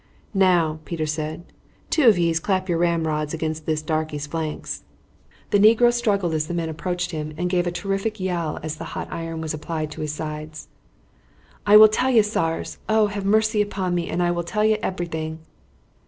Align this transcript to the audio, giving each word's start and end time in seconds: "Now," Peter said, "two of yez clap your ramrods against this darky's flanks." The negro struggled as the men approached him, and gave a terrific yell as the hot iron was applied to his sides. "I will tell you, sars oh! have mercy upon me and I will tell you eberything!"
"Now," 0.33 0.79
Peter 0.83 1.05
said, 1.05 1.43
"two 1.91 2.07
of 2.07 2.17
yez 2.17 2.39
clap 2.39 2.67
your 2.67 2.79
ramrods 2.79 3.35
against 3.35 3.67
this 3.67 3.83
darky's 3.83 4.25
flanks." 4.25 4.83
The 5.51 5.59
negro 5.59 5.93
struggled 5.93 6.33
as 6.33 6.47
the 6.47 6.55
men 6.55 6.69
approached 6.69 7.11
him, 7.11 7.33
and 7.37 7.51
gave 7.51 7.67
a 7.67 7.71
terrific 7.71 8.19
yell 8.19 8.57
as 8.63 8.77
the 8.77 8.83
hot 8.97 9.09
iron 9.11 9.41
was 9.41 9.53
applied 9.53 9.91
to 9.91 10.01
his 10.01 10.11
sides. 10.11 10.69
"I 11.67 11.77
will 11.77 11.87
tell 11.87 12.09
you, 12.09 12.23
sars 12.23 12.79
oh! 12.89 13.05
have 13.13 13.25
mercy 13.25 13.61
upon 13.61 13.93
me 13.93 14.09
and 14.09 14.23
I 14.23 14.31
will 14.31 14.41
tell 14.41 14.65
you 14.65 14.77
eberything!" 14.81 15.37